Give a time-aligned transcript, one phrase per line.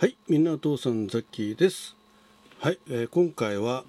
[0.00, 1.96] はい、みんなお父さんザッキーです。
[2.60, 3.82] はい、えー今回は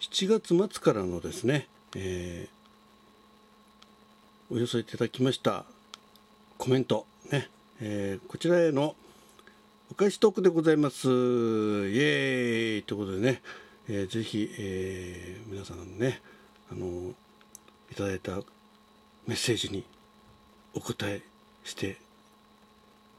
[0.00, 5.66] 7月末からのですね、えーお寄せいただきました
[6.56, 7.50] コメントね、
[7.82, 8.96] えーこちらへの
[9.90, 11.08] お返しトークでございます。
[11.08, 13.42] イエーイということでね、
[13.90, 16.22] えーぜひ、えー皆さんね、
[16.72, 17.12] あの
[17.92, 18.36] いただいた
[19.26, 19.84] メッセージに
[20.72, 21.20] お答え
[21.64, 21.98] して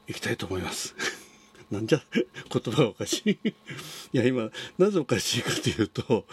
[0.08, 1.17] いきたいと思います。
[1.70, 3.48] なんじゃ 言葉がおかしい。
[3.48, 3.52] い
[4.12, 6.24] や今なぜおかしいかというと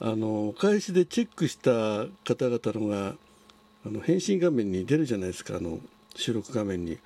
[0.00, 3.16] あのお返しでチェックした方々のが
[3.84, 5.80] あの返信画面に出るじゃないですかあの
[6.16, 6.98] 収録画面に。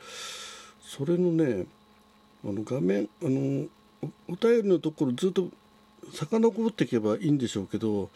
[0.82, 1.66] それのね
[2.44, 3.66] あの画面あの
[4.28, 5.50] おお便りのところずっと
[6.12, 8.08] 遡っていけばいいんでしょうけど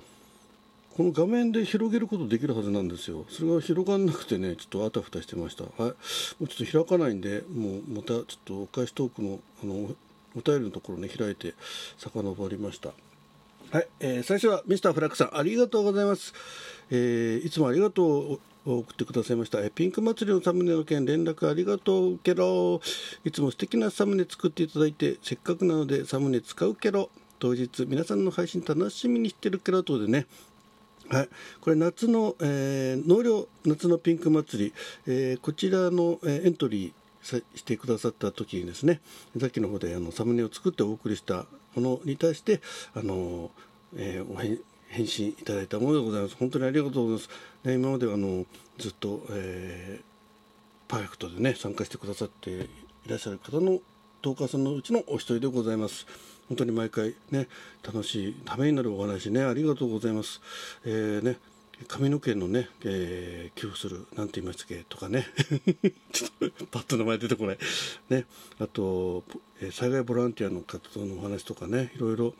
[1.00, 3.24] この画面で広げることできるはずなんですよ。
[3.30, 5.64] それが広がんなくてねちょっとあたふたしてました。
[5.64, 5.80] はい。
[5.80, 5.94] も
[6.40, 9.96] うちょっと開かないんでもうまたちょっとお返しトークのあの
[10.36, 11.54] お便りのところね開いて
[11.96, 12.90] 遡りました。
[13.70, 16.34] はい、えー最初はミスターフラッグさんありがとうございます、
[16.90, 19.60] えーいつもありがとう送ってくださいました。
[19.64, 22.78] えピンク祭りのサムネの件連絡ありがとうケロ
[23.24, 30.26] いつも素敵なサムネ作っていただいてせっかくなのでサムネ使うケロ当日皆さんの配信楽しみにしてるケロとでね
[31.10, 31.28] はい、
[31.60, 34.72] これ夏の、えー納涼夏のピンク祭り、
[35.08, 39.00] えーこちらの、えーエントリーしてくださった時にですね
[39.38, 42.60] さっきの方であのサムネを作ってお送りしたものに対して
[42.94, 43.50] あの、
[43.96, 46.36] えーお返返信いただいたものでございます。
[46.36, 47.28] 本当にありがとうございます、
[47.64, 48.44] ね、今まであの
[48.78, 50.04] ずっと、えー
[50.88, 52.68] パーフェクトでね参加してくださってい
[53.06, 53.78] らっしゃる方の
[54.22, 56.04] トーカーさんのうちのお一人でございます。
[56.50, 57.46] 本当に毎回ね
[57.82, 59.42] 楽しいためになるお話ね。
[59.42, 60.40] ありがとうございます。
[60.84, 61.38] えーね
[61.88, 65.26] 髪の毛のね、えー寄付するなんて言いましたっけとかね。
[66.12, 67.58] ちょっとパッと名前出てこない。
[68.10, 68.26] ね。
[68.58, 69.24] あと、
[69.62, 72.34] え災害ボランティアの活動のお話とかねいろいろ、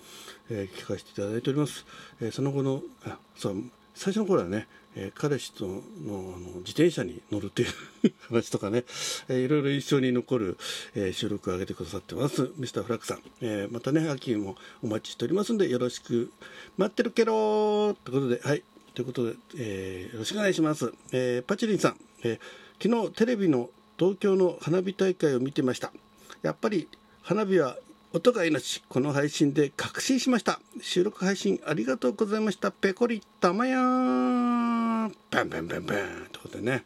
[0.51, 1.87] えー聞かせていただいております、
[2.21, 3.63] えーその後のあそう
[4.01, 4.67] 最初の頃はね、
[4.97, 8.85] えー彼氏とのあの自転車に乗るっていう話とかね、
[9.29, 10.57] えーいろいろ一緒に残る、
[10.95, 16.33] えー収録を上げてくださってますミスターフラッグさん、えーまたね秋もお待ちしておりますんでよろしく
[16.79, 18.63] 待ってるケローということではい。
[18.95, 22.41] ということで、えーよろしくお願いします、えーパチリンさん、えー
[22.83, 23.69] 昨日テレビの
[23.99, 25.93] 東京の花火大会を見てました。
[26.41, 26.89] やっぱり
[27.21, 27.77] 花火は
[28.13, 30.59] 音が命この配信で確信しました。
[30.81, 32.73] 収録配信ありがとうございました。
[32.73, 35.97] ペコリたまやーんバンバンバンバン。
[36.33, 36.85] ということでね。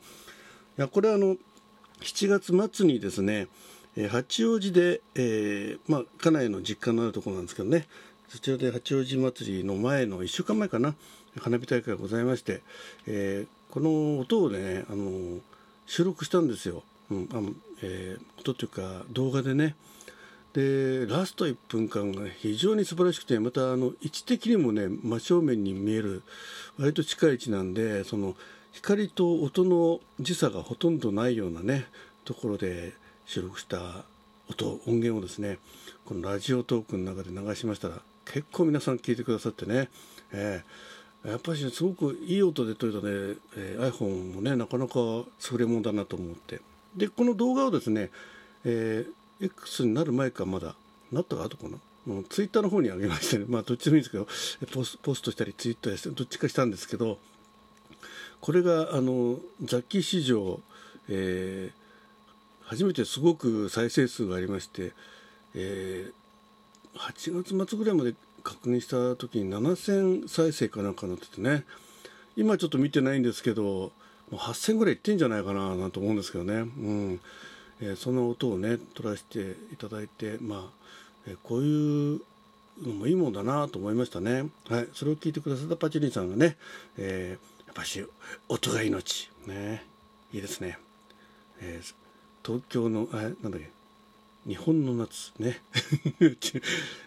[0.77, 1.37] いやこれあの
[2.03, 3.49] 7月末にですね、
[4.11, 7.87] 八王子で、えーまあ、家内の実家のあるところなんですけどね。
[8.29, 10.95] そちらで八王子祭りの前の1週間前かな。
[11.41, 12.61] 花火大会がございまして、
[13.07, 15.41] えーこの音をねあの
[15.87, 17.51] 収録したんですよ、うんあの
[17.83, 19.75] えー音というか動画でね。
[20.55, 26.23] でラスト1分間が非常に素晴らしくてまたあの位置的にもね真正面に見える
[26.79, 28.37] 割と近い位置なんでその
[28.71, 31.87] 光と音の時差がほとんどないようなね
[32.25, 32.93] ところで
[33.27, 34.05] 収録した
[34.49, 35.59] 音音源をですね
[36.05, 39.89] このラジオトークの中で流しましたら結構皆さん聞いてくださってね、
[40.33, 43.05] えーやっぱりすごくいい音で撮れたね、
[43.57, 46.61] えー iPhone もねなかなか優れものだなと思って。
[46.95, 48.11] でこの動画をですね、
[48.67, 50.75] えー X になる前かまだ
[51.13, 51.79] なったか後かな？
[52.07, 53.47] もうツイッターの方に上げましてね。
[53.49, 54.27] まあどっちでもいいんですけど
[54.73, 57.19] ポスポストしたりツイッターしたりどっちかしたんですけど
[58.41, 60.61] これがあのザッキー史上、
[61.09, 61.85] えー
[62.67, 64.93] 初めてすごく再生数がありまして、
[65.55, 71.65] えー8月末ぐらいまで確認した時に7000再生かなんかなっててね。
[72.37, 73.93] 今ちょっと見てないんですけども
[74.33, 77.21] う8000ぐらいいってんじゃないかななんて思うんですけどね、うん。
[77.81, 80.61] えその音をね取らせていただいてまあ、
[81.27, 82.21] えこういう
[82.83, 86.57] のもいいもんだなと思いましたね、はい、それを聞いてくださったパチリンさんがね、
[86.99, 88.05] えーやっぱし
[88.49, 89.29] 音が命。
[89.47, 89.85] ね
[90.33, 90.79] いいですね、
[91.61, 91.95] えー
[92.45, 93.71] 東京のあなんだっけ
[94.47, 95.63] 日本の夏ね、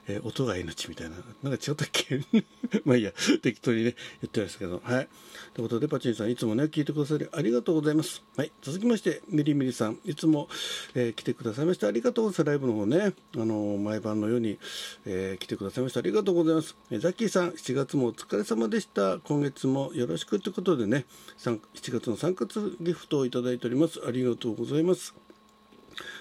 [0.07, 1.17] えー音が命みたいな。
[1.43, 2.19] なんか違ったっけ？
[2.83, 3.13] まあいいや。
[3.41, 4.81] 適当にね言ってましたけど。
[4.83, 5.07] はい。
[5.53, 8.23] ということでパチンさんいつもね聞いてくださりありがとうございます。
[8.35, 8.51] はい。
[8.63, 9.99] 続きましてミリミリさん。
[10.05, 10.49] いつも、
[10.95, 12.47] えー来てくださいましてありがとうございます。
[12.49, 14.57] ライブの方ねあの毎晩のように、
[15.05, 19.19] えー来てくださいましてありがとうございます、えーザッキーさん7月もお疲れ様でした。
[19.19, 21.05] 今月もよろしくということでね
[21.37, 21.59] 7
[21.91, 23.99] 月の3月ギフトをいただいております。
[24.07, 25.26] ありがとうございます。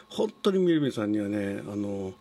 [0.08, 2.12] 本当にみるみるさんにはねあの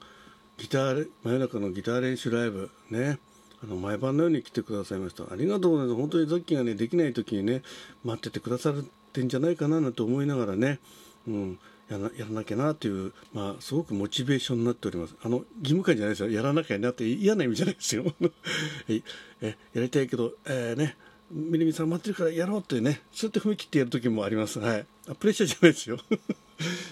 [0.58, 3.20] ギター真夜中のギター練習ライブね
[3.64, 7.62] あの毎晩のように来てくださいましたありがとうございます本当にザッキーがねできない時にね
[8.04, 8.74] 待っててくださっ
[9.14, 10.80] てんじゃないかななんて思いながらね、
[11.28, 11.60] うん、
[11.90, 15.16] やらなきゃなという、まあ、すごくモチベーションになっております。
[15.24, 16.32] あの、義務感じゃないですよ。
[16.32, 18.06] やらなきゃなって嫌な意味じゃないですよ。
[18.90, 19.04] え
[19.74, 20.98] やりたいけど、えー、ね、
[21.32, 24.60] みりみさん待ってるからやろうってね、そうやって踏み切ってやる時もあります。
[24.60, 24.86] はい。
[25.14, 26.00] プレッシャーじゃないですよ。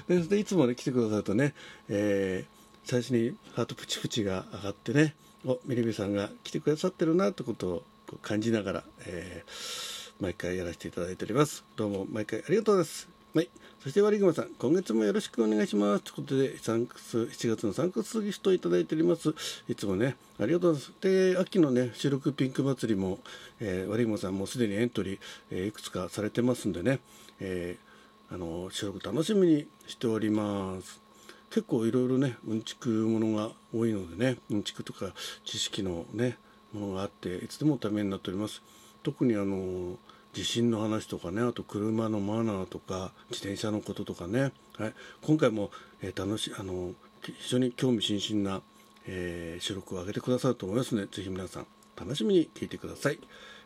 [0.29, 1.55] でいつもね、来てくださるとね、
[1.89, 5.15] えー、最初にハートプチプチが上がってね、
[5.45, 7.83] お、みりみさんが来てくださってるなってことを
[8.21, 11.63] 感じながら、えー、毎回やらせていただいております。
[11.75, 13.07] どうも毎回ありがとうございます。
[13.33, 13.49] はい。
[13.83, 16.03] そして、割熊さん、今月もよろしくお願いします。
[16.03, 19.33] ということで、3月、7月の3月ギフトいただいております。
[19.67, 21.01] いつもね、ありがとうございます。
[21.01, 23.19] で、秋のね、収録ピンク祭りも、
[23.59, 25.19] えー、割熊さんもすでにエントリー、
[25.49, 26.99] えー、いくつかされてますんでね、
[27.39, 27.92] えー、
[28.33, 31.01] あの、収録楽しみにしております。
[31.49, 35.13] 結構いろいろね、うんちくものが多いのでね、うんちくとか
[35.45, 36.37] 知識のね、
[36.73, 38.61] ものがあって、いつでもためになっております。
[39.03, 39.97] 特にあの
[40.33, 45.69] 地震の話とかねあと車のマナーとか自転車のこととかね、はい、今回も、
[46.01, 46.91] えー、楽しあの
[47.21, 48.61] 非常に興味津々な、
[49.05, 53.19] えー、収録を上げてくださると思いますのでぜひ皆さん楽しみに聞いてください、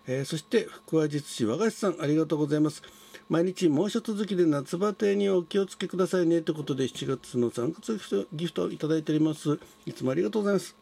[0.08, 2.84] えー、そして福和実師和菓子さんありがとうございます
[3.30, 9.60] 毎日猛暑続きで夏バテにお気をつけくださいねということで7月の3月ギフトをいただいております。
[9.86, 10.76] いつもありがとうございます。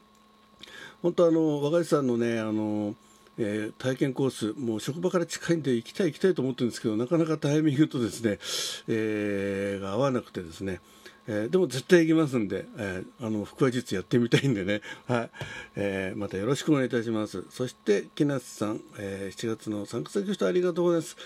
[1.01, 2.93] 本当あの和菓子さんのねあの
[3.37, 8.39] えー、体験コース、もう職場から近いんで行きたい行きたいと思ってるんですけど、なかなかタイミングとですね、
[8.87, 10.79] えー、が合わなくてですね、
[11.27, 15.29] えー、でも絶対行きますんで、えー、あの、腹話術やってみたいんでね、はい、
[15.75, 17.43] えー、またよろしくお願いいたします。
[17.49, 21.17] そして、木梨さん、えー、7月の参加先の人ありがとうございます。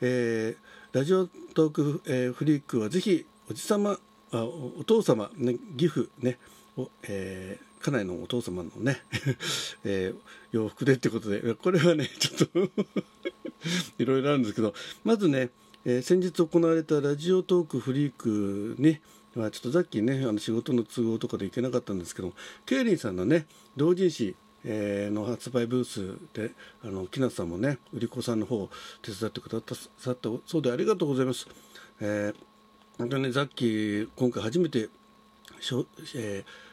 [0.00, 3.98] えー、ラジオトーク、えー、フリークはぜひ、おじさま、
[4.32, 6.38] あお父様、ね、義父ね、
[6.76, 9.02] を、えー、家内のお父様のね、
[9.84, 10.18] えー、
[10.52, 12.70] 洋服でってことで、これはね、 ちょっと
[13.98, 14.74] いろいろあるんですけど、
[15.04, 15.50] まずね、
[15.84, 18.98] えー、先日行われたラジオトークフリークに、
[19.34, 22.32] まあ、ちょっとさっきね、あの仕事の都合とかで行けなかったんですけど、
[22.66, 26.52] ケイリンさんのね、同人誌、えー、の発売ブースで、
[26.84, 28.70] あの、木梨さんもね、売り子さんの方を
[29.02, 29.60] 手伝ってくだ
[29.98, 31.46] さったそうでありがとうございます。
[32.00, 32.34] えー、
[32.98, 34.88] 本当に、さっき、今回初めて、
[35.60, 36.70] しょえー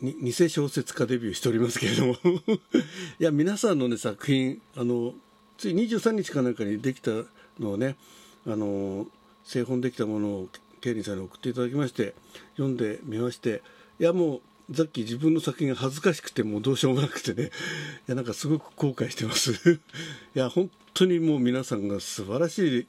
[0.00, 2.18] 偽小説家デビューしておりますけれども い
[3.18, 5.14] や皆さんのね作品あの
[5.58, 7.10] つい23日かなんかにできた
[7.58, 7.96] のをね
[8.46, 9.06] あの
[9.42, 10.48] 製本できたものを
[10.80, 12.14] ケイリンさんに送っていただきまして
[12.56, 13.62] 読んでみまして
[13.98, 14.40] いやもう
[14.72, 17.50] さっき自分の作品が恥ずかしくてもうどうしようもなくてね
[18.08, 19.52] いやなんかすごく後悔してます
[20.34, 22.86] いや本当にもう皆さんが素晴らしいい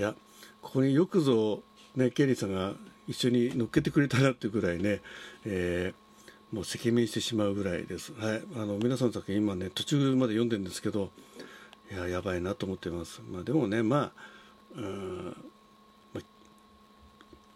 [0.00, 0.14] や
[0.62, 1.64] ここによくぞ
[1.96, 2.76] ねケリンさんが
[3.08, 5.00] 一緒に乗っけてくれたなっていうぐらいね、
[5.44, 6.06] えー
[6.52, 8.12] もう赤面してしまうぐらいです。
[8.12, 11.10] はい、あの皆さんの作品今ね途中まで読んでるんですけど、
[11.90, 13.20] いややばいなと思ってます。
[13.28, 14.12] まあでもねま
[14.76, 15.36] あ、うん、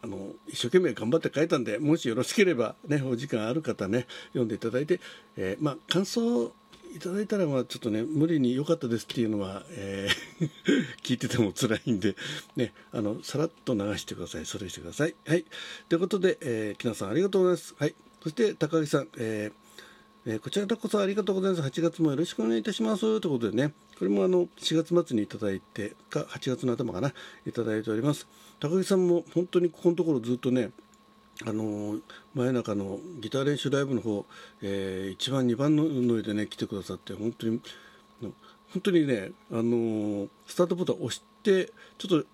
[0.03, 5.01] あの一生懸命頑張って書いたんでもしよろしければねお時間ある方ね読んでいただいて、
[5.37, 6.53] えー、まあ感想
[6.95, 10.51] いただいたら、まあ、ちょっとね、無理に良かったですっていうのは、えー
[11.05, 12.17] 聞いてても辛いんで、
[12.57, 14.47] ね、あの、さらっと流してください。
[14.47, 15.15] それしてください。
[15.25, 15.45] はい。
[15.89, 17.75] ということで、えー、木さんありがとうございます。
[17.79, 17.95] はい。
[18.23, 19.70] そして高木さん、えー
[20.27, 21.63] えー、こちらこそありがとうございます。
[21.63, 23.01] 8月もよろしくお願いいたします。
[23.01, 27.15] ということでね、これもあの、4月末にいただいて、か、8月の頭かな、
[27.47, 28.27] いただいております。
[28.61, 30.73] 高木さんも本当にここのところずっとね、
[31.47, 31.99] あの
[32.35, 34.27] 真夜中のギター練習ライブの方、
[34.61, 37.61] えー、1番、2番の上でね、来てくださって、本当に、
[38.21, 42.27] 本当にね、あのスタートボタン押して、ちょっと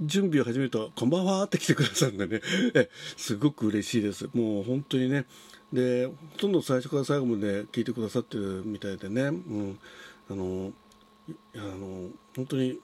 [0.00, 2.40] 準備を始めると、こんばんはって来てくださるんでね、
[3.18, 4.30] すごく嬉しいです。
[4.32, 5.26] もう本当にね、
[5.72, 9.78] で、ほとんど最初から最後まで聞いてくださってるみたいでね、うん、
[10.30, 10.72] あの、
[11.54, 12.78] あの、本当に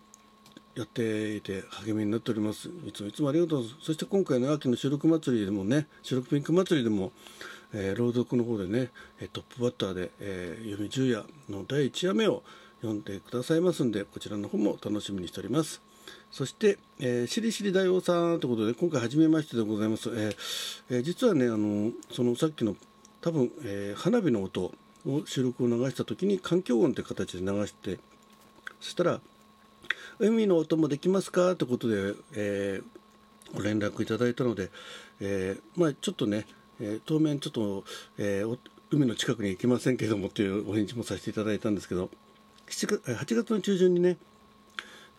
[0.74, 2.68] やっていて励みになっております。
[2.86, 7.12] いつもいつもありがとうそして今回の秋の収録祭りでもね、収録ピンク祭りでも、
[7.74, 8.90] えー、朗読の方でね、
[9.32, 12.42] トップバッターで、えー、読み十夜の第1夜目を
[12.80, 15.82] 読んでくださいますんで、こちらの方も楽しみにしております。
[16.30, 20.08] そして、えー、しりしり大王さんということで、今回初めましてでございます。
[20.10, 20.36] えー
[20.90, 22.76] えー、実はね、あの、そのさっきの
[23.20, 24.72] 多分、えー、花火の音
[25.06, 27.98] を収録を流した時に環境音という形で流して、
[28.80, 29.20] そしたら、
[30.18, 34.70] 海の音もできますかということで、えー、ご連絡いただいたので、
[35.20, 36.46] えー、まあちょっとね、
[36.80, 37.84] えー、当面ちょっと、
[38.18, 38.58] えー、
[38.90, 42.10] 海の近くに行きませんけどもというお返事もさせていただいたんですけど、
[42.68, 44.16] 7月8月の中旬にね、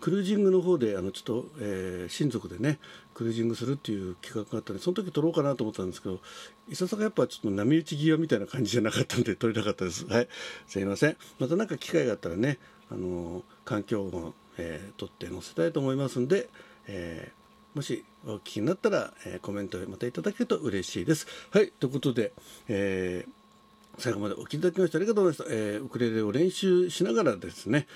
[0.03, 2.77] クルージングの方であのちょっと、えー、親族でね
[3.13, 6.19] クルージングするっていう企画があったんでその時撮ろうかなと思ったんですけど
[6.67, 10.05] いささかやっぱちょっと波打ち際みたいな感じじゃなかったんで撮りたかったです。
[10.05, 10.27] はい。
[10.67, 11.15] すいません。
[11.39, 12.57] また何か機会があったらね
[12.91, 16.49] あの環境を、えー、撮って載せたいと思いますんで、
[16.87, 17.31] え
[17.73, 21.27] もしお聞きになったら、えー、コメントまたいただけると嬉しいです。
[21.51, 22.33] はい、ということで、
[22.67, 23.42] えー
[23.97, 25.55] 最後までお聞きいただきましてありがとうございました。
[25.55, 27.87] えー、ウクレレを練習しながらですね、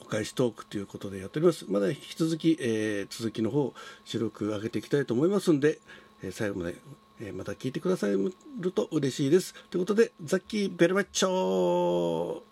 [0.00, 1.66] お返しトークということでやっております。
[1.68, 5.78] まだ引き続き、えー、続きの方、白く上げていきたいと思いますんで、
[6.22, 6.76] えー、最後まで、
[7.20, 8.32] えまた聞いてくださる
[8.72, 9.54] と嬉しいです。
[9.70, 12.42] ということで、ザッキーベルマッチョ